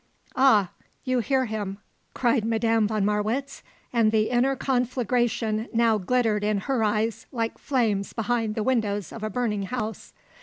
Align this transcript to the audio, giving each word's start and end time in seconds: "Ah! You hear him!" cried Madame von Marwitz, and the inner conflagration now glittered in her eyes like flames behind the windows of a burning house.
"Ah! 0.35 0.71
You 1.03 1.19
hear 1.19 1.45
him!" 1.45 1.77
cried 2.15 2.43
Madame 2.43 2.87
von 2.87 3.05
Marwitz, 3.05 3.61
and 3.93 4.11
the 4.11 4.31
inner 4.31 4.55
conflagration 4.55 5.67
now 5.73 5.99
glittered 5.99 6.43
in 6.43 6.61
her 6.61 6.83
eyes 6.83 7.27
like 7.31 7.59
flames 7.59 8.11
behind 8.11 8.55
the 8.55 8.63
windows 8.63 9.11
of 9.11 9.21
a 9.21 9.29
burning 9.29 9.61
house. 9.61 10.11